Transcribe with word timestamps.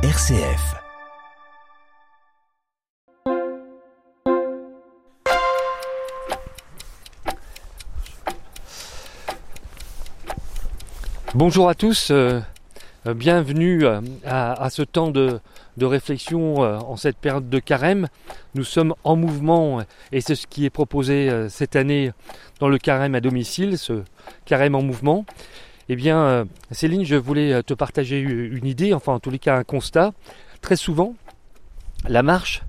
RCF. 0.00 0.76
Bonjour 11.34 11.68
à 11.68 11.74
tous, 11.74 12.12
euh, 12.12 12.38
euh, 13.08 13.14
bienvenue 13.14 13.84
euh, 13.84 14.00
à, 14.24 14.70
ce 14.70 14.82
temps 14.82 15.10
de, 15.10 15.40
réflexion 15.80 16.58
en 16.58 16.96
cette 16.96 17.16
période 17.16 17.50
de 17.50 17.58
carême. 17.58 18.06
Nous 18.54 18.62
sommes 18.62 18.94
en 19.02 19.16
mouvement 19.16 19.82
et 20.12 20.20
c'est 20.20 20.36
ce 20.36 20.46
qui 20.46 20.64
est 20.64 20.70
proposé 20.70 21.48
cette 21.48 21.74
année 21.74 22.12
dans 22.60 22.68
le 22.68 22.78
carême 22.78 23.16
à 23.16 23.20
domicile, 23.20 23.78
ce 23.78 24.04
carême 24.44 24.76
en 24.76 24.82
mouvement. 24.82 25.24
Eh 25.90 25.96
bien, 25.96 26.18
euh, 26.18 26.44
Céline, 26.70 27.04
je 27.04 27.16
voulais 27.16 27.52
euh, 27.52 27.62
te 27.62 27.72
partager 27.72 28.20
une 28.20 28.66
idée, 28.66 28.92
enfin 28.92 29.14
en 29.14 29.20
tous 29.20 29.30
les 29.30 29.38
cas 29.38 29.56
un 29.56 29.64
constat. 29.64 30.12
Très 30.60 30.76
souvent, 30.76 31.14
la 32.06 32.22
marche 32.22 32.62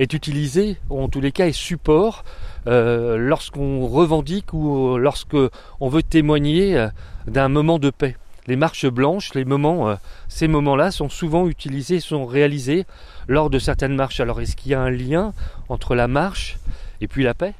est 0.00 0.12
utilisée, 0.12 0.76
en 0.90 1.08
tous 1.08 1.20
les 1.20 1.30
cas 1.30 1.46
est 1.46 1.52
support, 1.52 2.24
euh, 2.66 3.16
lorsqu'on 3.16 3.86
revendique 3.86 4.52
ou 4.52 4.98
lorsque 4.98 5.36
on 5.78 5.88
veut 5.88 6.02
témoigner 6.02 6.88
d'un 7.28 7.48
moment 7.48 7.78
de 7.78 7.90
paix. 7.90 8.16
Les 8.48 8.56
marches 8.56 8.86
blanches, 8.86 9.30
ces 10.28 10.48
moments-là 10.48 10.90
sont 10.90 11.08
souvent 11.08 11.46
utilisés, 11.46 12.00
sont 12.00 12.26
réalisés 12.26 12.86
lors 13.28 13.50
de 13.50 13.60
certaines 13.60 13.94
marches. 13.94 14.18
Alors 14.18 14.40
est-ce 14.40 14.56
qu'il 14.56 14.72
y 14.72 14.74
a 14.74 14.80
un 14.80 14.90
lien 14.90 15.32
entre 15.68 15.94
la 15.94 16.08
marche 16.08 16.58
et 17.00 17.06
puis 17.06 17.22
la 17.22 17.34
paix? 17.34 17.54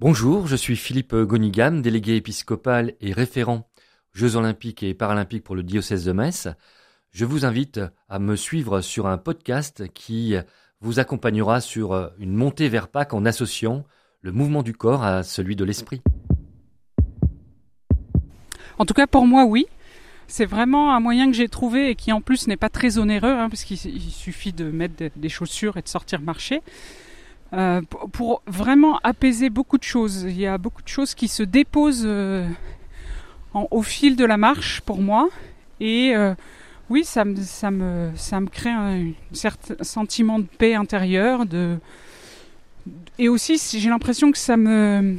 Bonjour, 0.00 0.46
je 0.46 0.56
suis 0.56 0.76
Philippe 0.76 1.14
Gonigam, 1.14 1.82
délégué 1.82 2.16
épiscopal 2.16 2.94
et 3.02 3.12
référent 3.12 3.68
Jeux 4.14 4.36
olympiques 4.36 4.82
et 4.82 4.94
paralympiques 4.94 5.44
pour 5.44 5.54
le 5.54 5.62
diocèse 5.62 6.06
de 6.06 6.12
Metz. 6.12 6.48
Je 7.10 7.26
vous 7.26 7.44
invite 7.44 7.82
à 8.08 8.18
me 8.18 8.34
suivre 8.34 8.80
sur 8.80 9.06
un 9.06 9.18
podcast 9.18 9.88
qui 9.92 10.36
vous 10.80 11.00
accompagnera 11.00 11.60
sur 11.60 12.12
une 12.18 12.32
montée 12.32 12.70
vers 12.70 12.88
Pâques 12.88 13.12
en 13.12 13.26
associant 13.26 13.84
le 14.22 14.32
mouvement 14.32 14.62
du 14.62 14.72
corps 14.72 15.04
à 15.04 15.22
celui 15.22 15.54
de 15.54 15.66
l'esprit. 15.66 16.00
En 18.78 18.86
tout 18.86 18.94
cas, 18.94 19.06
pour 19.06 19.26
moi, 19.26 19.44
oui. 19.44 19.66
C'est 20.28 20.46
vraiment 20.46 20.94
un 20.94 21.00
moyen 21.00 21.26
que 21.26 21.36
j'ai 21.36 21.48
trouvé 21.48 21.90
et 21.90 21.94
qui 21.94 22.10
en 22.10 22.22
plus 22.22 22.46
n'est 22.46 22.56
pas 22.56 22.70
très 22.70 22.96
onéreux, 22.96 23.32
hein, 23.32 23.50
parce 23.50 23.64
qu'il 23.64 23.76
il 23.84 24.10
suffit 24.10 24.54
de 24.54 24.70
mettre 24.70 25.10
des 25.14 25.28
chaussures 25.28 25.76
et 25.76 25.82
de 25.82 25.88
sortir 25.88 26.22
marcher. 26.22 26.62
Euh, 27.52 27.82
pour, 28.12 28.42
vraiment 28.46 29.00
apaiser 29.02 29.50
beaucoup 29.50 29.76
de 29.76 29.82
choses. 29.82 30.22
Il 30.22 30.38
y 30.38 30.46
a 30.46 30.56
beaucoup 30.56 30.82
de 30.82 30.88
choses 30.88 31.14
qui 31.14 31.26
se 31.26 31.42
déposent 31.42 32.04
euh, 32.06 32.46
au 33.54 33.82
fil 33.82 34.14
de 34.14 34.24
la 34.24 34.36
marche 34.36 34.80
pour 34.82 35.00
moi. 35.00 35.28
Et 35.80 36.12
euh, 36.14 36.34
oui, 36.90 37.04
ça 37.04 37.24
me, 37.24 37.36
ça 37.36 37.70
me, 37.70 38.10
ça 38.14 38.40
me 38.40 38.46
crée 38.46 38.70
un, 38.70 39.10
certain 39.32 39.74
sentiment 39.82 40.38
de 40.38 40.46
paix 40.58 40.74
intérieure. 40.74 41.44
Et 43.18 43.28
aussi, 43.28 43.58
si- 43.58 43.80
j'ai 43.80 43.88
l'impression 43.88 44.30
que 44.30 44.38
ça 44.38 44.56
me, 44.56 45.16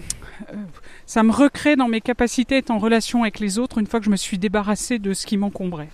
ça 1.05 1.23
me 1.23 1.31
recrée 1.31 1.75
dans 1.75 1.89
mes 1.89 2.01
capacités 2.01 2.55
à 2.55 2.57
être 2.59 2.71
en 2.71 2.79
relation 2.79 3.23
avec 3.23 3.39
les 3.39 3.59
autres 3.59 3.77
une 3.77 3.87
fois 3.87 3.99
que 3.99 4.05
je 4.05 4.11
me 4.11 4.15
suis 4.15 4.37
débarrassée 4.37 4.99
de 4.99 5.13
ce 5.13 5.25
qui 5.25 5.35
m'encombrait. 5.35 5.89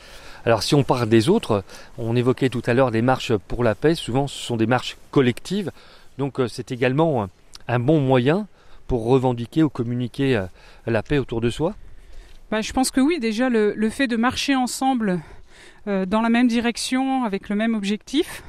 Alors 0.45 0.63
si 0.63 0.75
on 0.75 0.83
parle 0.83 1.09
des 1.09 1.29
autres, 1.29 1.63
on 1.97 2.15
évoquait 2.15 2.49
tout 2.49 2.61
à 2.67 2.73
l'heure 2.73 2.91
des 2.91 3.01
marches 3.01 3.33
pour 3.35 3.63
la 3.63 3.75
paix, 3.75 3.95
souvent 3.95 4.27
ce 4.27 4.39
sont 4.39 4.55
des 4.55 4.67
marches 4.67 4.95
collectives, 5.11 5.71
donc 6.17 6.39
euh, 6.39 6.47
c'est 6.47 6.71
également 6.71 7.27
un- 7.67 7.79
bon 7.79 7.99
moyen 7.99 8.47
pour 8.87 9.05
revendiquer 9.05 9.63
ou 9.63 9.69
communiquer 9.69 10.35
euh, 10.35 10.45
la 10.85 11.03
paix 11.03 11.17
autour 11.17 11.41
de 11.41 11.49
soi. 11.49 11.75
Bah, 12.49 12.61
je 12.61 12.71
pense 12.71 12.91
que 12.91 13.01
oui, 13.01 13.19
déjà 13.19 13.49
le, 13.49 13.89
fait 13.89 14.07
de 14.07 14.15
marcher 14.15 14.55
ensemble 14.55 15.19
euh, 15.87 16.05
dans 16.05 16.21
la 16.21 16.29
même 16.29 16.47
direction, 16.47 17.23
avec 17.23 17.49
le 17.49 17.55
même 17.55 17.75
objectif, 17.75 18.43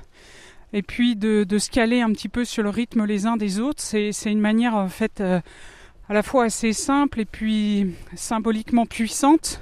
et 0.73 0.83
puis 0.83 1.17
de, 1.17 1.47
se 1.59 1.71
caler 1.71 2.01
un 2.01 2.13
petit 2.13 2.29
peu 2.29 2.45
sur 2.45 2.63
le 2.63 2.71
rythme 2.71 3.05
les 3.05 3.27
uns 3.27 3.37
des 3.37 3.59
autres, 3.59 3.83
c'est 3.83 4.13
une 4.27 4.41
manière 4.41 4.75
en 4.75 4.89
fait 4.89 5.21
à 5.21 5.43
la 6.11 6.23
fois 6.23 6.45
assez 6.45 6.73
simple 6.75 7.21
et 7.21 7.25
puis 7.25 7.95
symboliquement 8.15 8.85
puissante. 8.85 9.61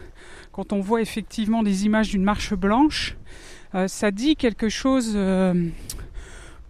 Quand 0.52 0.72
on 0.72 0.80
voit 0.80 1.00
effectivement 1.00 1.62
des 1.62 1.86
images 1.86 2.10
d'une 2.10 2.24
marche 2.24 2.54
blanche, 2.54 3.16
ça 3.86 4.10
dit 4.10 4.34
quelque 4.34 4.68
chose 4.68 5.16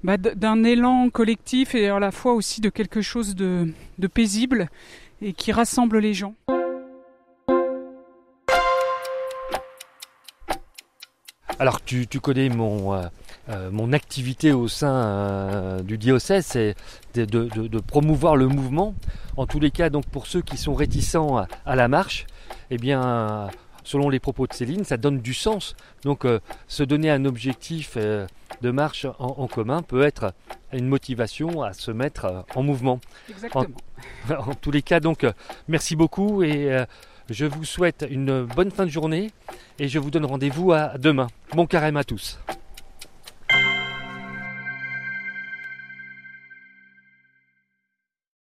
bah, 0.06 0.18
d'un 0.18 0.62
élan 0.62 1.10
collectif 1.10 1.74
et 1.74 1.88
à 1.88 1.98
la 1.98 2.12
fois 2.12 2.34
aussi 2.34 2.60
de 2.60 2.68
quelque 2.68 3.02
chose 3.02 3.34
de, 3.34 3.72
paisible 4.14 4.68
et 5.20 5.32
qui 5.32 5.50
rassemble 5.50 5.98
les 5.98 6.14
gens. 6.14 6.36
Alors 11.58 11.80
tu, 11.82 12.06
connais 12.22 12.48
mon, 12.50 12.94
euh, 12.94 13.02
euh, 13.48 13.70
mon 13.72 13.92
activité 13.92 14.52
au 14.52 14.68
sein 14.68 14.94
euh, 14.94 15.82
du 15.82 15.98
diocèse, 15.98 16.46
c'est 16.46 16.76
de, 17.16 17.80
promouvoir 17.80 18.36
le 18.36 18.46
mouvement. 18.46 18.94
En 19.36 19.48
tous 19.48 19.58
les 19.58 19.72
cas, 19.72 19.90
donc 19.90 20.06
pour 20.06 20.28
ceux 20.28 20.40
qui 20.40 20.56
sont 20.56 20.74
réticents 20.74 21.36
à, 21.36 21.48
à 21.64 21.74
la 21.74 21.88
marche, 21.88 22.26
eh 22.70 22.78
bien, 22.78 23.48
selon 23.86 24.10
les 24.10 24.20
propos 24.20 24.46
de 24.46 24.52
Céline, 24.52 24.84
ça 24.84 24.98
donne 24.98 25.20
du 25.20 25.32
sens. 25.32 25.74
Donc 26.02 26.26
euh, 26.26 26.40
se 26.68 26.82
donner 26.82 27.10
un 27.10 27.24
objectif 27.24 27.94
euh, 27.96 28.26
de 28.60 28.70
marche 28.70 29.06
en, 29.18 29.36
en 29.38 29.46
commun 29.46 29.82
peut 29.82 30.02
être 30.02 30.34
une 30.72 30.88
motivation 30.88 31.62
à 31.62 31.72
se 31.72 31.90
mettre 31.92 32.24
euh, 32.26 32.42
en 32.54 32.62
mouvement. 32.62 33.00
Exactement. 33.30 33.64
En 34.28 34.54
tous 34.60 34.72
les 34.72 34.82
cas, 34.82 35.00
donc, 35.00 35.24
merci 35.68 35.96
beaucoup 35.96 36.42
et 36.42 36.84
je 37.30 37.46
vous 37.46 37.64
souhaite 37.64 38.04
une 38.10 38.44
bonne 38.44 38.70
fin 38.70 38.84
de 38.84 38.90
journée 38.90 39.30
et 39.78 39.88
je 39.88 39.98
vous 39.98 40.10
donne 40.10 40.26
rendez-vous 40.26 40.72
à 40.72 40.98
demain. 40.98 41.28
Bon 41.52 41.66
carême 41.66 41.96
à 41.96 42.04
tous. 42.04 42.38